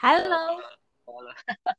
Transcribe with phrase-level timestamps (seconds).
[0.00, 0.56] Halo.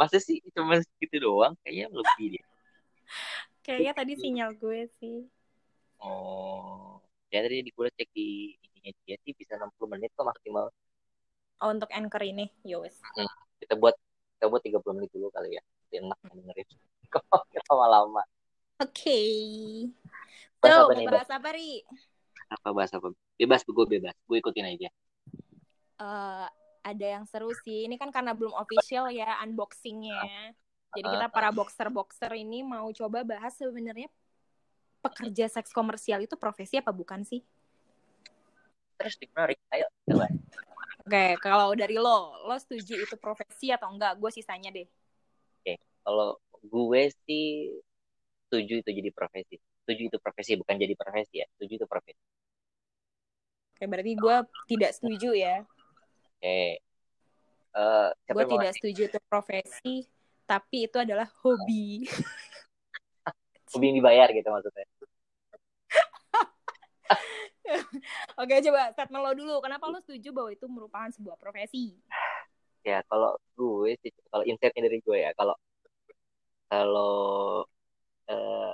[0.00, 1.52] Masa sih cuma segitu doang?
[1.60, 2.44] Kayaknya lebih deh.
[3.60, 5.28] Kayaknya tadi sinyal gue sih.
[6.00, 10.72] Oh, ya tadi di gue cek di ininya dia sih bisa 60 menit kok maksimal.
[11.60, 12.96] Oh, untuk anchor ini, yowes.
[13.12, 13.28] Hmm,
[13.60, 13.92] kita buat
[14.40, 15.62] kita buat 30 menit dulu kali ya.
[15.92, 16.68] Biar enak dengerin.
[17.12, 17.24] Kok
[17.72, 18.24] lama-lama.
[18.80, 19.04] Oke.
[19.04, 19.36] Okay.
[20.64, 21.84] Bahas So, apa nih, bahas apa, Ri?
[22.52, 23.12] Apa bahas apa?
[23.36, 24.16] Bebas, gue bebas.
[24.28, 24.88] Gue ikutin aja.
[25.96, 26.48] Eh,
[26.86, 27.88] ada yang seru sih.
[27.88, 30.54] Ini kan karena belum official ya unboxingnya.
[30.94, 34.08] Jadi kita para boxer-boxer ini mau coba bahas sebenarnya
[35.02, 37.42] pekerja seks komersial itu profesi apa bukan sih?
[38.96, 39.58] Terus menarik.
[39.74, 40.30] Ayo, coba.
[41.06, 44.16] Oke, kalau dari lo, lo setuju itu profesi atau enggak?
[44.18, 44.86] Gue sisanya deh.
[46.06, 47.74] Kalau gue sih
[48.46, 49.58] setuju itu jadi profesi.
[49.82, 51.46] Setuju itu profesi, bukan jadi profesi ya.
[51.58, 52.22] Setuju itu profesi.
[53.74, 54.36] Oke, berarti gue
[54.70, 55.66] tidak setuju ya.
[56.46, 56.78] Oke.
[57.76, 60.06] Eh, siapa Gue tidak setuju itu profesi,
[60.46, 62.06] tapi itu adalah hobi.
[63.74, 64.86] hobi yang dibayar gitu maksudnya?
[68.40, 69.58] Oke, coba statement lo dulu.
[69.58, 71.98] Kenapa lo setuju bahwa itu merupakan sebuah profesi?
[72.86, 75.58] Ya, kalau gue sih, kalau insightnya dari gue ya, kalau
[76.70, 77.66] kalau
[78.30, 78.72] eh,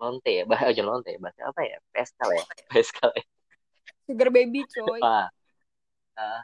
[0.00, 1.76] lonte ya, bahasa aja lonte, bahasa apa ya?
[1.92, 3.24] Peskal ya, peskal ya.
[4.08, 5.04] Sugar baby, coy.
[5.04, 5.28] Wah,
[6.18, 6.42] ah,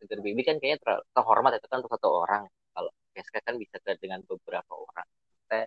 [0.00, 2.44] sugar baby kan kayaknya ter- terhormat itu kan untuk satu orang.
[2.72, 5.06] Kalau peskal kan bisa ke dengan beberapa orang.
[5.44, 5.58] Kita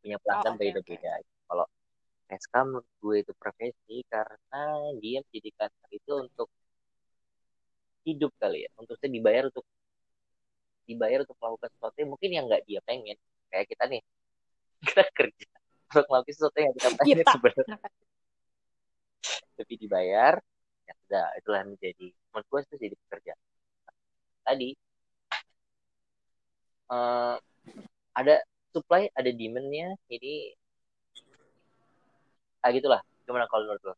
[0.00, 1.12] punya pelanggan Oh, beda-beda.
[1.48, 1.66] Kalau
[2.28, 4.62] peskal menurut gue itu profesi karena
[5.00, 6.48] dia menjadikan itu untuk
[8.04, 9.64] hidup kali ya, untuk saya dibayar untuk
[10.88, 13.16] dibayar untuk melakukan sesuatu yang mungkin yang nggak dia pengen.
[13.52, 14.02] Kayak kita nih,
[14.88, 15.48] kita kerja
[15.92, 17.30] untuk melakukan sesuatu yang kita pengen Kita.
[17.36, 17.76] sebenarnya,
[19.56, 20.34] tapi dibayar,
[20.88, 22.06] ya sudah itulah menjadi
[22.38, 23.40] menurut gue itu jadi pekerjaan.
[24.46, 24.68] Tadi
[26.94, 27.36] eh,
[28.14, 28.34] ada
[28.70, 30.54] supply, ada demand-nya, jadi
[32.62, 33.02] ah gitulah.
[33.26, 33.94] Gimana kalau menurut lo?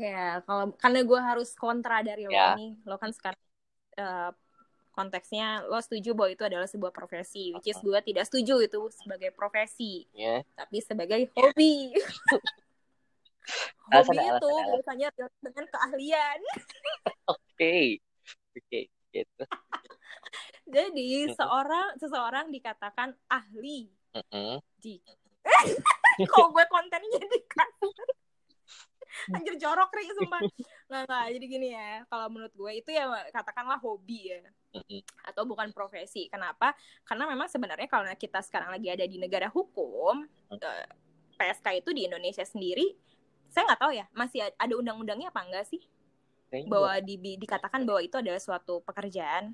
[0.00, 2.56] Ya, kalau karena gue harus kontra dari lo Ya.
[2.56, 3.40] nih, lo kan sekarang
[4.00, 4.30] eh,
[4.96, 9.36] konteksnya lo setuju bahwa itu adalah sebuah profesi, which is gue tidak setuju itu sebagai
[9.36, 11.92] profesi, Ya, tapi sebagai hobi.
[13.92, 14.70] Hobi alasan, itu alasan.
[14.70, 15.08] biasanya
[15.42, 16.38] dengan keahlian.
[17.34, 17.76] oke,
[18.56, 18.80] oke,
[19.12, 19.44] gitu.
[20.72, 23.90] Jadi seorang seseorang dikatakan ahli.
[24.12, 24.60] Mm-mm.
[24.76, 25.00] di
[26.28, 28.08] kok gue kontennya jadi kasar
[29.32, 30.40] anjir jorok ri sumpah.
[30.88, 34.40] Nggak nggak jadi gini ya kalau menurut gue itu ya katakanlah hobi ya.
[35.28, 36.26] Atau bukan profesi.
[36.32, 36.72] Kenapa?
[37.04, 40.24] Karena memang sebenarnya kalau kita sekarang lagi ada di negara hukum
[40.56, 40.86] eh,
[41.36, 42.96] PSK itu di Indonesia sendiri
[43.52, 45.82] saya nggak tahu ya masih ada undang-undangnya apa enggak sih
[46.48, 49.52] Kayaknya bahwa di, di- dikatakan bahwa itu adalah suatu pekerjaan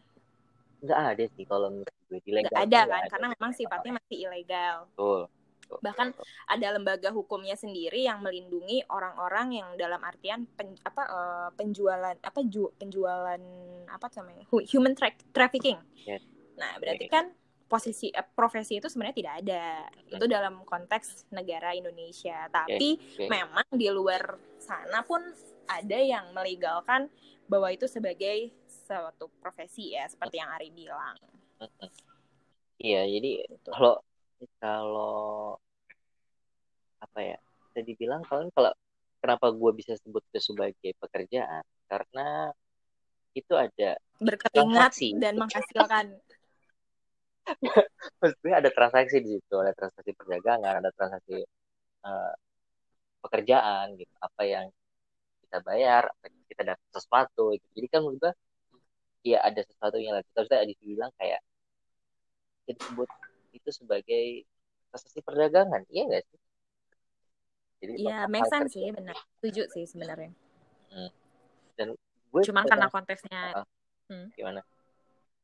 [0.78, 5.20] nggak ada sih kalau menurut gue nggak ada kan karena memang sifatnya masih ilegal betul,
[5.26, 5.78] betul.
[5.82, 6.08] Bahkan
[6.48, 12.41] ada lembaga hukumnya sendiri yang melindungi orang-orang yang dalam artian pen- apa eh, penjualan apa
[12.47, 13.42] ju- penjualan
[13.91, 15.76] apa namanya hu- human tra- trafficking.
[16.06, 16.22] Yes.
[16.56, 17.12] Nah berarti Oke.
[17.12, 17.26] kan
[17.68, 19.64] posisi eh, profesi itu sebenarnya tidak ada
[20.08, 22.48] itu dalam konteks negara Indonesia.
[22.48, 23.28] Tapi Oke.
[23.28, 25.20] memang di luar sana pun
[25.68, 27.12] ada yang melegalkan
[27.44, 31.16] bahwa itu sebagai suatu profesi ya seperti yang Ari bilang.
[32.80, 33.68] Iya, jadi Gitu.
[33.68, 34.00] kalau
[34.62, 35.58] kalau
[36.98, 37.36] apa ya
[37.68, 38.72] bisa dibilang kalau kalau
[39.18, 42.54] kenapa gue bisa sebut itu sebagai pekerjaan karena
[43.34, 46.06] itu ada Berkeringat dan menghasilkan.
[48.20, 51.42] Maksudnya ada transaksi di situ ada transaksi perdagangan ada transaksi
[52.04, 52.34] eh,
[53.22, 54.14] pekerjaan gitu.
[54.22, 54.66] Apa yang
[55.44, 57.66] kita bayar apa yang kita dapat sesuatu gitu.
[57.72, 58.32] jadi kan menurut gue
[59.32, 61.41] ya ada sesuatu yang kita bisa dibilang kayak
[62.64, 63.08] kita disebut
[63.56, 64.25] itu sebagai
[64.92, 65.82] transaksi perdagangan.
[65.88, 66.41] Iya nggak sih?
[67.78, 69.16] Jadi Iya, hal make sense sih, benar.
[69.38, 70.31] Setuju sih sebenarnya.
[72.28, 73.64] gue Cuman karena konteksnya,
[74.37, 74.61] gimana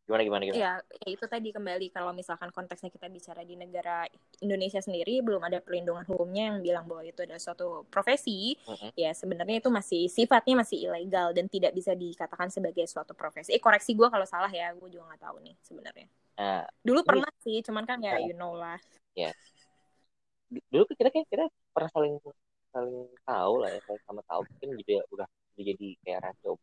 [0.05, 4.05] gimana gimana gimana ya, ya itu tadi kembali kalau misalkan konteksnya kita bicara di negara
[4.45, 8.93] Indonesia sendiri belum ada perlindungan hukumnya yang bilang bahwa itu adalah suatu profesi, Mm-mm.
[9.01, 13.57] ya sebenarnya itu masih sifatnya masih ilegal dan tidak bisa dikatakan sebagai suatu profesi.
[13.57, 16.07] Eh koreksi gue kalau salah ya, gue juga nggak tahu nih sebenarnya.
[16.37, 18.29] nah Dulu Ini- pernah sih, cuman kan ya Oh.
[18.29, 18.77] you know lah.
[20.71, 22.15] dulu kita kayak kita pernah saling
[22.71, 26.57] saling tahu lah ya saling sama tahu mungkin juga udah udah jadi kayak rahasia eh,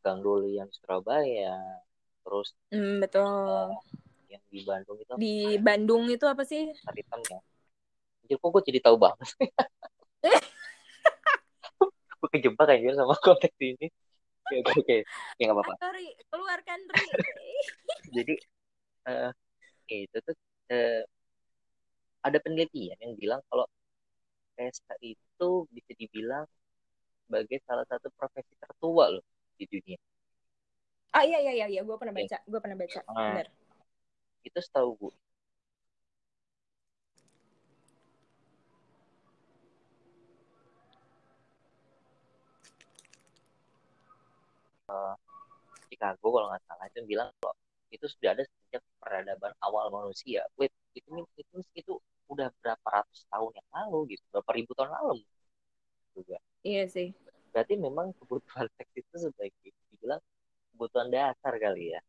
[0.00, 1.56] Gang Doli yang Surabaya.
[2.24, 3.76] Terus Hmm, betul.
[4.30, 6.70] yang di Bandung itu Di Bandung itu apa sih?
[6.70, 7.38] pasar hitam ya
[8.22, 9.26] Anjir kok gue jadi tahu banget
[12.30, 13.90] kejebak aja sama konteks ini.
[14.46, 14.96] Oke oke oke.
[15.38, 15.74] Ya nggak apa-apa.
[15.82, 17.06] Sorry, keluarkan Ri.
[18.16, 18.34] jadi
[19.10, 19.30] uh,
[19.90, 20.36] itu tuh
[20.70, 21.02] uh,
[22.22, 23.66] ada penelitian yang bilang kalau
[24.54, 26.46] PSK itu bisa dibilang
[27.26, 29.24] sebagai salah satu profesi tertua loh
[29.60, 29.98] di dunia.
[31.12, 31.80] Ah iya iya iya, iya.
[31.84, 33.46] gue pernah baca, gue pernah baca, Nah, bener.
[34.40, 35.14] Itu setahu gue.
[44.90, 45.14] Uh,
[45.86, 47.54] Chicago kalau nggak salah itu bilang kalau
[47.94, 50.46] itu sudah ada sejak peradaban awal manusia.
[50.56, 51.92] Wait, itu itu itu
[52.30, 55.14] udah berapa ratus tahun yang lalu gitu, berapa ribu tahun lalu
[56.14, 56.38] juga.
[56.62, 57.08] Iya sih.
[57.50, 60.22] Berarti memang kebutuhan seks itu sebagai dibilang
[60.74, 62.00] kebutuhan dasar kali ya.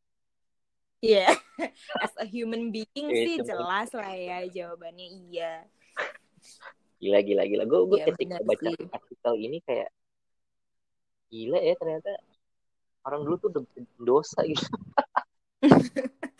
[1.01, 1.33] Iya, yeah.
[2.05, 5.65] as a human being Iya, sih jelas lah ya jawabannya iya.
[7.01, 7.63] Gila gila gila.
[7.65, 8.85] Gue gue Iya, ketika baca sih.
[8.85, 9.89] artikel ini kayak
[11.33, 12.11] gila ya ternyata
[13.01, 13.49] orang dulu tuh
[13.97, 14.69] dosa gitu.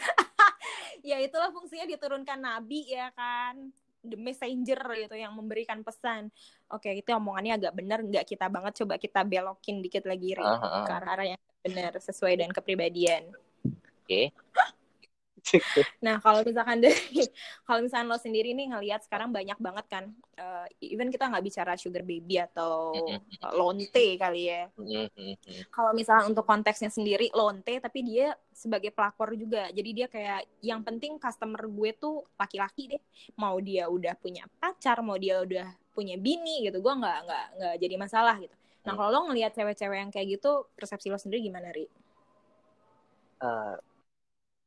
[1.02, 3.74] Ya itulah fungsinya diturunkan nabi ya kan.
[4.02, 6.34] The messenger gitu yang memberikan pesan.
[6.74, 10.58] Oke, itu omongannya agak benar nggak kita banget coba kita belokin dikit lagi Ri, ah,
[10.58, 10.86] ah.
[10.90, 13.30] ke arah yang benar sesuai dengan kepribadian.
[14.02, 14.34] Oke.
[16.06, 16.96] Nah, kalau misalkan dari
[17.68, 20.04] kalau misalkan lo sendiri nih ngelihat sekarang banyak banget kan,
[20.38, 23.20] eh, even kita nggak bicara sugar baby atau eh,
[23.58, 24.70] lonte kali ya.
[24.78, 25.62] Mm, mm, mm.
[25.74, 29.68] Kalau misalnya untuk konteksnya sendiri lonte, tapi dia sebagai pelakor juga.
[29.74, 33.02] Jadi dia kayak yang penting customer gue tuh laki-laki deh.
[33.38, 37.76] Mau dia udah punya pacar, mau dia udah punya bini gitu, gue nggak nggak nggak
[37.84, 38.56] jadi masalah gitu.
[38.82, 38.98] Nah, Hmm.
[38.98, 41.86] kalau lo ngelihat cewek-cewek yang kayak gitu, persepsi lo sendiri gimana, Ri?
[43.42, 43.76] Eh,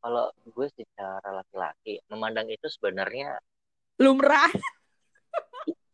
[0.05, 3.41] kalau gue secara laki-laki memandang itu sebenarnya
[3.97, 4.53] Lumrah.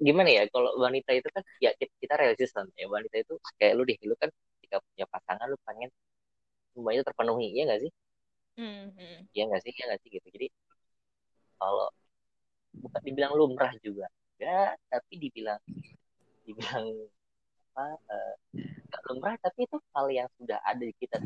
[0.07, 3.87] gimana ya kalau wanita itu kan ya kita, kita resisten ya wanita itu kayak lu
[3.87, 5.91] deh lu kan ketika punya pasangan lu pengen
[6.75, 7.93] semuanya terpenuhi ya nggak sih
[8.59, 9.31] Hmm, hmm.
[9.33, 10.47] ya nggak sih ya nggak sih gitu jadi
[11.57, 11.89] kalau
[12.83, 14.05] bukan dibilang lumrah juga
[14.37, 15.61] ya tapi dibilang
[16.45, 16.85] dibilang
[17.73, 18.35] apa eh,
[18.91, 21.17] nggak lumrah tapi itu hal yang sudah ada di kita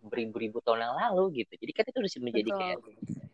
[0.00, 1.52] beribu-ribu tahun yang lalu gitu.
[1.60, 2.60] Jadi kan itu udah menjadi Betul.
[2.60, 2.76] kayak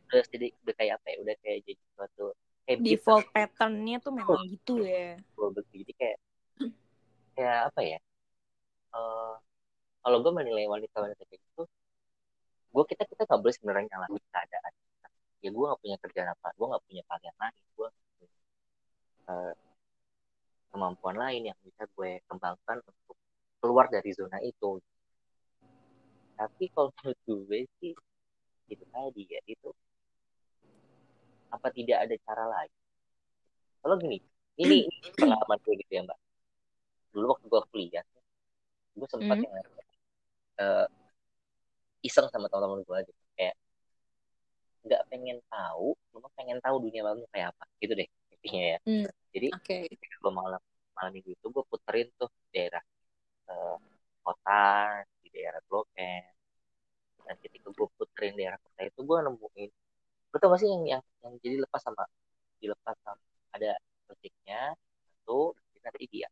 [0.07, 2.25] udah jadi udah kayak apa ya udah kayak jadi suatu
[2.67, 5.19] habit Default pattern-nya tuh memang gitu ya.
[5.19, 6.19] gue begitu jadi kayak
[7.35, 7.99] kayak apa ya
[8.97, 9.35] eh
[10.07, 11.63] kalau gue menilai wanita-wanita kayak gitu
[12.71, 14.73] gue kita kita nggak boleh sebenarnya nyalahin keadaan
[15.43, 17.89] ya gue nggak punya kerjaan apa gue nggak punya kalian lain gue
[19.27, 19.55] eh,
[20.71, 23.17] kemampuan lain yang bisa gue kembangkan untuk
[23.59, 24.79] keluar dari zona itu
[26.37, 27.93] tapi kalau menurut gue sih
[28.69, 29.71] itu tadi ya itu
[31.51, 32.73] apa tidak ada cara lain
[33.81, 34.19] kalau gini
[34.61, 36.19] ini, ini pengalaman gue gitu ya mbak
[37.15, 38.05] dulu waktu gue kuliah
[38.97, 39.45] gue sempat Hmm.
[39.49, 39.55] yang
[40.57, 40.87] eh,
[42.05, 43.57] iseng sama teman-teman gue gitu kayak
[44.87, 49.09] nggak pengen tahu cuma pengen tahu dunia malam kayak apa gitu deh intinya ya Hmm.
[49.35, 49.47] jadi
[49.91, 50.63] ketika gue malam
[50.97, 52.81] malam minggu itu gue puterin tuh daerah
[53.51, 53.77] eh,
[54.25, 54.63] kota
[55.37, 56.25] daerah Blok M
[57.27, 59.71] dan ketika gue puterin daerah kota itu gue nemuin
[60.33, 62.05] lu tau gak sih yang yang, yang jadi lepas sama
[62.61, 63.21] dilepas sama
[63.53, 63.77] ada
[64.09, 64.73] ojeknya
[65.27, 65.53] satu
[65.83, 66.29] nanti dia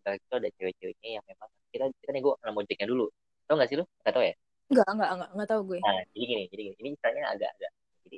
[0.00, 3.06] Setelah itu ada cewek-ceweknya yang memang kita kita nih gue nama ojeknya dulu.
[3.44, 3.84] Tau gak sih lu?
[4.00, 4.32] Gak tau ya?
[4.72, 5.78] Enggak, enggak, enggak, enggak tahu gue.
[5.84, 6.76] nah jadi gini jadi gini.
[6.80, 7.72] Ini ceritanya agak-agak
[8.08, 8.16] jadi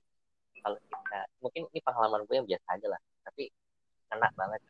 [0.63, 3.45] kalau kita mungkin ini pengalaman gue yang biasa aja lah tapi
[4.07, 4.61] kena banget.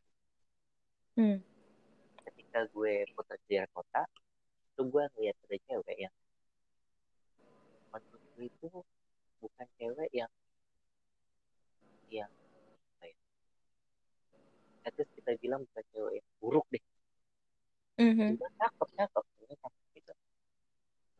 [1.12, 1.38] Hmm.
[2.24, 4.08] ketika gue putar di kota
[4.72, 6.14] itu gue ngeliat ada cewek yang
[7.92, 8.68] menurut gue itu
[9.40, 10.30] bukan cewek yang
[12.10, 12.30] yang
[12.96, 13.16] apa ya
[14.88, 16.84] at least kita bilang bukan cewek yang buruk deh
[18.00, 18.34] Mhm.
[18.34, 20.12] juga cakep cakep cakep gitu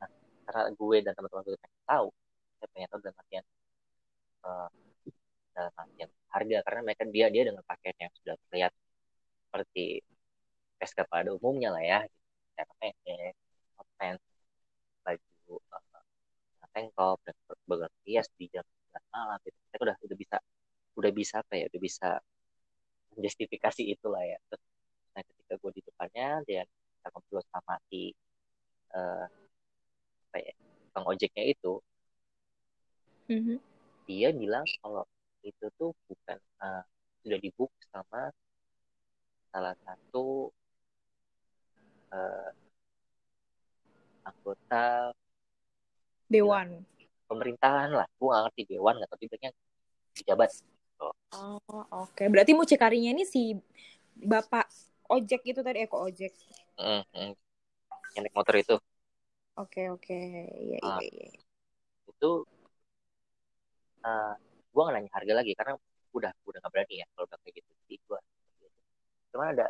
[0.01, 0.09] nah
[0.49, 2.09] karena gue dan teman-teman gue pengen tahu
[2.59, 3.45] saya pengen tahu dalam artian
[4.47, 4.69] eh,
[5.57, 8.73] dalam artian harga karena mereka dia dia dengan pakaian yang sudah terlihat
[9.49, 9.85] seperti
[10.81, 12.22] peska pada umumnya lah ya gitu.
[12.63, 13.35] Cara pendek,
[13.99, 14.23] pants,
[15.03, 17.35] baju eh, tank top dan
[17.67, 19.59] berbagai hias di jam 9 malam gitu.
[19.67, 20.37] Kita udah udah bisa
[20.95, 22.09] udah bisa apa ya udah bisa
[23.19, 24.39] menjustifikasi itulah ya.
[24.47, 24.63] Terus,
[25.11, 28.15] nah ketika gue di depannya dia kita ngobrol sama si
[28.95, 29.27] eh,
[30.31, 30.55] apa ya
[30.95, 31.83] bang ojeknya itu
[33.27, 33.59] Mhm.
[34.07, 35.03] dia bilang kalau
[35.43, 36.83] itu tuh bukan eh,
[37.27, 38.31] sudah dibook sama
[39.51, 40.55] salah satu
[42.13, 42.51] eh,
[44.23, 45.11] anggota
[46.29, 46.69] Dewan.
[47.27, 49.53] pemerintahan lah gue gak ngerti dewan nggak tapi bilangnya
[50.13, 50.51] pejabat
[51.35, 51.59] Oh,
[51.91, 52.31] oke.
[52.31, 53.51] Berarti mucikarinya ini si
[54.15, 54.71] bapak
[55.11, 56.33] ojek gitu tadi eko ojek
[56.79, 57.33] mm, mm.
[58.15, 58.77] yang naik motor itu
[59.59, 60.19] oke oke
[60.63, 61.01] iya Ah.
[61.03, 61.29] iya iya
[62.09, 62.31] itu
[64.05, 64.35] uh,
[64.73, 65.73] gue nggak nanya harga lagi karena
[66.13, 68.21] udah udah nggak berani ya kalau udah kayak gitu jadi gue
[69.33, 69.67] cuman ada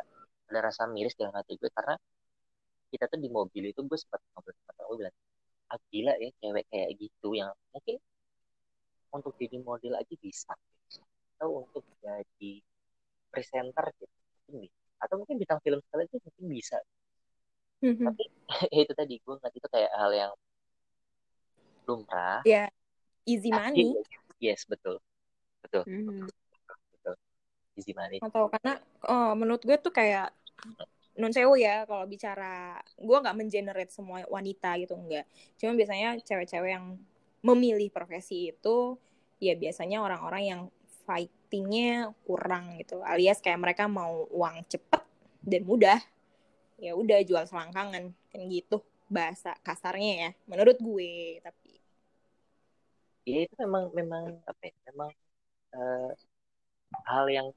[0.51, 1.95] ada rasa miris dalam hati gue karena
[2.93, 5.15] kita tuh di mobil itu gue sempat ngobrol sama gue bilang
[5.73, 7.97] ah gila ya cewek kayak gitu yang mungkin
[9.09, 10.53] untuk jadi model aja bisa
[11.37, 12.51] atau untuk jadi
[13.33, 14.13] presenter gitu
[14.45, 14.77] mungkin bisa.
[15.01, 16.77] Atau mungkin bintang film sekali itu mungkin bisa.
[17.83, 18.05] Mhm.
[18.07, 18.23] tapi
[18.73, 20.31] ya itu tadi gue ngeliat itu kayak hal yang
[21.89, 22.39] lumrah.
[22.45, 22.69] Ya
[23.25, 23.97] easy Tapi, money.
[24.39, 25.01] yes betul
[25.65, 26.29] betul Mhm.
[26.95, 27.15] betul
[27.75, 28.21] easy money.
[28.21, 30.31] Atau karena oh, menurut gue tuh kayak
[31.13, 35.29] non sewu ya kalau bicara gue nggak mengenerate semua wanita gitu enggak
[35.61, 36.97] cuma biasanya cewek-cewek yang
[37.43, 38.97] memilih profesi itu
[39.43, 40.61] ya biasanya orang-orang yang
[41.03, 43.03] fightingnya kurang gitu.
[43.03, 45.03] Alias kayak mereka mau uang cepet
[45.43, 45.99] dan mudah
[46.79, 48.79] ya udah jual selangkangan kan gitu
[49.11, 51.75] bahasa kasarnya ya menurut gue tapi.
[53.27, 55.11] Ya itu memang memang apa ya memang
[55.75, 56.11] eh,
[57.07, 57.47] hal yang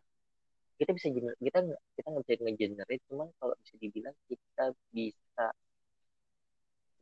[0.77, 1.09] kita bisa
[1.41, 5.47] kita nggak- kita nggak bisa ngegenerate cuman kalau bisa dibilang kita bisa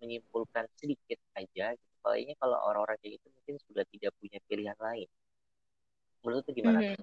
[0.02, 1.94] menyimpulkan sedikit aja gitu.
[2.04, 5.08] Palingnya kalau orang-orang kayak gitu mungkin sudah tidak punya pilihan lain
[6.24, 6.96] menurut tuh gimana Mhm.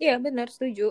[0.00, 0.90] Iya benar setuju.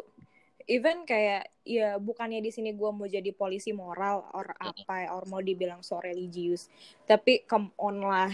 [0.64, 5.44] Even kayak ya bukannya di sini gue mau jadi polisi moral or apa or mau
[5.44, 6.72] dibilang so religius,
[7.04, 8.32] tapi come on lah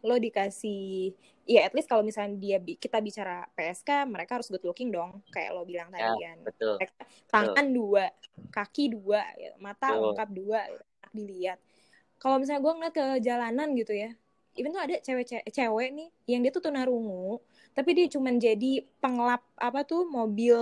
[0.00, 1.12] lo dikasih
[1.44, 5.50] ya at least kalau misalnya dia kita bicara PSK mereka harus good looking dong kayak
[5.52, 8.04] lo bilang ya tadi kan betul Mereka tangan dua
[8.54, 9.56] kaki dua gitu.
[9.58, 10.02] mata Betul.
[10.14, 10.84] lengkap dua gitu.
[11.10, 11.58] dilihat
[12.20, 14.10] kalau misalnya gue ngeliat ke jalanan gitu ya
[14.54, 17.40] even tuh ada cewek cewek nih yang dia tuh tunarungu
[17.74, 20.58] tapi dia cuman jadi pengelap apa tuh mobil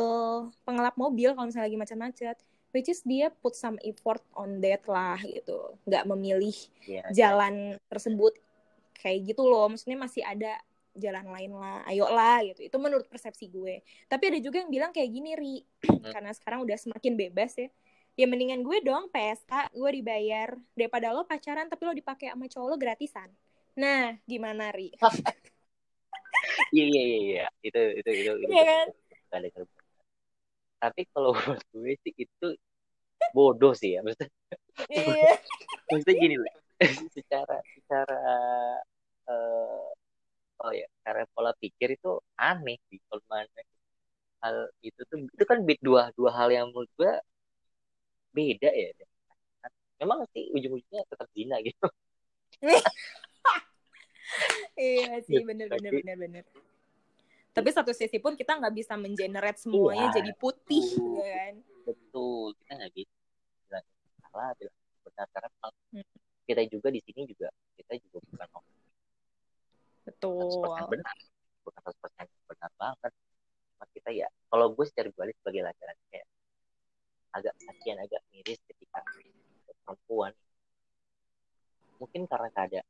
[0.65, 2.37] pengelap mobil kalau misalnya lagi macet-macet
[2.73, 8.37] which is dia put some effort on that lah gitu nggak memilih ya jalan tersebut
[8.99, 9.71] kayak gitu loh.
[9.71, 10.59] Maksudnya masih ada
[10.99, 11.87] jalan lain lah.
[11.87, 12.67] Ayo lah gitu.
[12.67, 13.81] Itu menurut persepsi gue.
[14.11, 15.57] Tapi ada juga yang bilang kayak gini ri.
[16.15, 17.71] Karena sekarang udah semakin bebas ya.
[18.19, 20.59] Ya mendingan gue dong PSK gue dibayar.
[20.75, 23.31] Daripada lo pacaran tapi lo dipakai sama cowok lo gratisan.
[23.79, 24.91] Nah gimana ri?
[26.69, 27.45] Iya iya iya iya.
[27.65, 28.87] itu itu itu itu Iya kan?
[30.79, 32.47] tapi kalau menurut gue sih itu
[33.33, 34.01] bodoh sih ya.
[34.05, 34.29] Maksudnya
[34.93, 35.33] iya.
[35.91, 36.55] Maksudnya gini lah
[37.17, 38.21] secara secara
[39.29, 39.87] eh,
[40.59, 43.63] oh ya cara pola pikir itu aneh sih kalau mana
[44.39, 44.57] hal
[44.87, 47.13] itu tuh itu kan dua dua hal yang menurut gue
[48.35, 48.91] beda ya
[49.99, 51.87] memang sih ujung-ujungnya tetap zina gitu
[54.79, 56.45] iya sih bener bener bener bener
[57.51, 60.23] tapi satu sisi pun kita nggak bisa mengenerate semuanya Iya.
[60.23, 61.19] jadi putih Betul.
[61.19, 63.11] ya kan betul kita nggak bisa
[63.67, 63.87] bilang
[64.31, 66.05] salah bilang benar karena memang Hmm.
[66.49, 68.49] Kita juga di sini juga kita juga bukan
[70.09, 70.49] betul.
[70.65, 71.17] 100% benar.
[71.61, 73.13] Bukan 100% benar banget.
[73.77, 76.29] Cuma kita ya kalau gue secara pribadi sebagai laki-laki kayak
[77.37, 79.05] agak kasihan agak miris ketika
[79.85, 80.33] perempuan.
[82.01, 82.89] Mungkin karena keadaan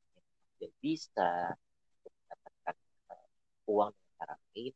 [0.55, 1.31] tidak bisa
[2.07, 2.77] mendapatkan
[3.11, 3.27] eh,
[3.67, 4.75] uang dengan cara lain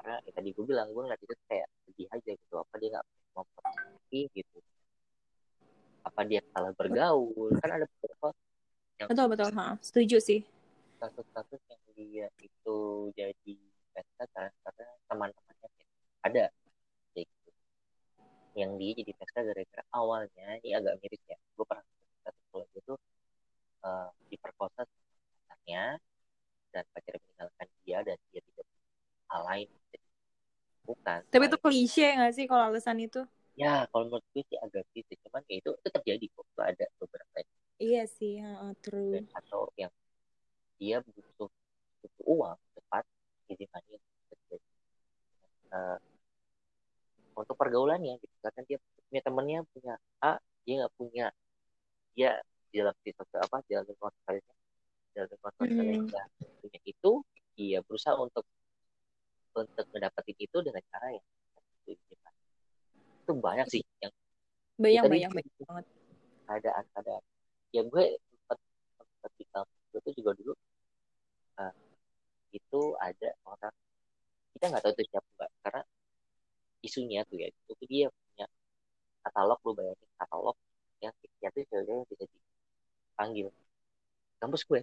[0.00, 2.54] karena ya, tadi gue bilang gue ngeliat itu kayak sedih aja gitu.
[2.60, 4.60] Apa dia nggak mau pergi gitu
[6.04, 7.52] apa dia salah bergaul?
[7.60, 8.32] Kan ada beberapa
[9.00, 9.50] betul betul.
[9.56, 10.40] Ha setuju sih.
[11.00, 12.78] Kasus-kasus yang dia itu
[13.16, 13.56] jadi
[13.96, 15.68] pesta karena, karena teman-temannya
[16.20, 16.44] ada.
[17.16, 17.50] Kayak gitu.
[18.56, 21.38] Yang dia jadi pesta gara-gara awalnya ini agak miris ya.
[21.56, 21.84] Gue pernah
[22.24, 22.94] satu kalau itu
[23.84, 25.96] eh, diperkosa pacarnya
[26.70, 28.66] dan pacarnya meninggalkan dia dan dia tidak
[29.32, 29.68] hal lain.
[30.84, 33.22] Bukan tapi itu klise nggak sih kalau alasan itu?
[33.54, 36.86] Ya kalau menurut gue sih agak kritis cuman ya itu itu terjadi kok Itu ada
[36.98, 37.50] beberapa yang
[38.30, 38.50] iya
[38.84, 39.10] true.
[39.10, 39.92] Dan atau yang
[40.78, 41.50] dia butuh
[42.00, 43.04] butuh uang cepat
[43.50, 43.98] jadi money
[45.70, 45.98] Eh,
[47.38, 51.26] untuk pergaulannya gitu karena dia punya temennya punya A dia nggak punya
[52.18, 52.42] dia
[52.74, 54.54] di dalam sosial apa di dalam lingkungan sosialnya
[55.06, 56.10] di dalam lingkungan sosialnya Hmm.
[56.10, 56.22] dia
[56.58, 57.12] punya itu
[57.54, 58.42] dia berusaha untuk
[59.54, 61.26] untuk mendapatkan itu dengan cara yang
[61.86, 64.10] itu banyak sih yang
[64.74, 65.86] banyak banyak banyak banget.
[66.50, 67.22] Keadaan keadaan
[67.74, 68.58] ya gue sempat
[68.98, 70.52] sempat di kampus gue tuh juga dulu
[71.60, 71.74] eh,
[72.58, 73.74] itu ada orang
[74.54, 75.82] kita nggak tahu itu siapa mbak karena
[76.80, 78.46] isunya tuh ya itu tuh dia punya
[79.22, 80.56] katalog lu bayangin katalog
[81.00, 83.48] yang ya tuh cewek yang bisa dipanggil
[84.40, 84.80] kampus gue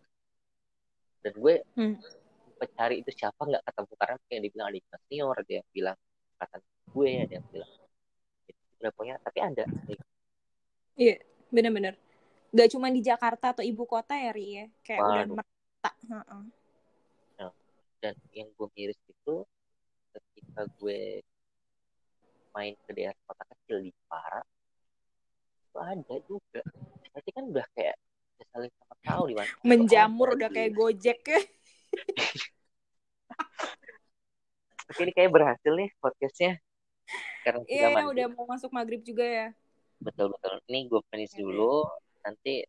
[1.26, 1.94] dan gue Hmm.
[2.74, 5.98] cari itu siapa nggak ketemu karena yang dibilang ada yang senior ada yang bilang
[6.42, 6.58] kata
[6.90, 7.72] gue ada yang bilang
[8.82, 9.64] udah punya tapi ada
[10.98, 11.22] Iya,
[11.54, 11.94] bener-bener.
[12.58, 14.66] Gak cuma di Jakarta atau ibu kota ya, Ri ya.
[14.82, 15.38] Kayak udah Waduh.
[15.38, 15.92] merata.
[16.10, 16.44] Heeh.
[17.98, 19.42] dan yang gue miris itu
[20.14, 21.26] ketika gue
[22.54, 24.46] main ke daerah kota kecil di Jepara
[25.66, 26.62] itu ada juga
[27.10, 27.98] berarti kan udah kayak
[28.38, 30.56] udah saling sama tahu di mana Menjamur udah iya.
[30.62, 31.42] kayak Gojek ya.
[34.94, 36.62] Oke, ini kayak berhasil nih podcastnya
[37.42, 38.14] karena Iya, mandi.
[38.14, 39.58] udah mau masuk maghrib juga ya.
[39.98, 41.42] betul betul ini gue finish Oke.
[41.42, 41.82] dulu
[42.28, 42.68] nanti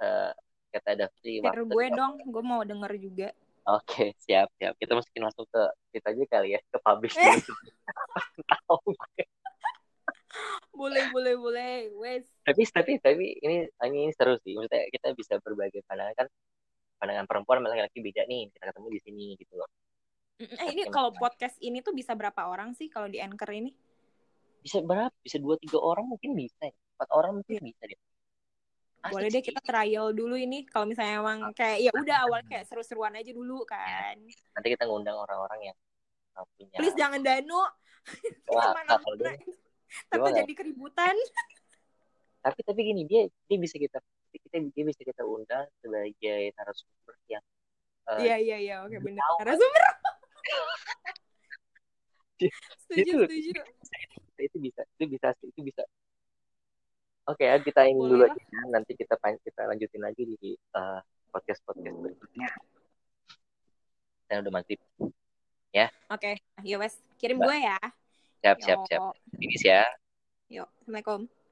[0.00, 0.32] eh,
[0.72, 3.28] kata ada free Share waktu gue dong, gue mau denger juga.
[3.64, 4.76] Oke, siap, siap.
[4.76, 5.62] Kita masukin langsung ke
[5.96, 7.40] kita aja kali ya, ke publish dulu.
[8.50, 9.24] Tahu gue.
[10.74, 11.72] Boleh, boleh, boleh.
[12.02, 12.26] Wes.
[12.42, 14.58] tapi tapi tapi ini ini seru sih.
[14.58, 16.28] Maksudnya kita bisa berbagi pandangan kan
[16.98, 18.50] pandangan perempuan sama laki-laki beda nih.
[18.50, 19.70] Kita ketemu di sini gitu loh.
[20.42, 23.70] Eh, ini kalau podcast ini tuh bisa berapa orang sih kalau di Anchor ini?
[24.60, 25.14] Bisa berapa?
[25.22, 26.68] Bisa dua tiga orang mungkin bisa.
[26.68, 26.74] ya.
[26.98, 28.00] Empat orang mungkin bisa deh.
[29.12, 30.64] Boleh deh kita trial dulu ini.
[30.64, 34.16] Kalau misalnya emang kayak ya udah awal kayak seru-seruan aja dulu kan.
[34.24, 35.76] Nanti kita ngundang orang-orang yang
[36.40, 36.78] uh, punya.
[36.80, 37.60] Please jangan Danu.
[38.54, 38.72] Wah,
[40.08, 41.14] kalau dia- jadi keributan.
[42.44, 47.40] Tapi tapi gini dia dia bisa kita kita dia bisa kita undang sebagai narasumber yang
[48.04, 48.74] uh, Iya, iya, iya.
[48.84, 49.34] Oke, tahu.
[49.40, 49.82] Narasumber.
[52.84, 53.50] setuju, Itu- setuju.
[54.34, 55.82] itu bisa itu bisa itu bisa
[57.28, 60.52] oke ya kita ini dulu aja nanti kita kita lanjutin lagi di
[61.34, 62.48] podcast podcast berikutnya.
[64.30, 64.78] Dan udah mati
[66.06, 67.02] Oke, ya wes.
[67.18, 67.74] Kirim gue ya.
[68.38, 69.02] siap siap siap.
[69.34, 69.82] Finish ya.
[70.46, 71.43] Yuk, Assalamualaikum.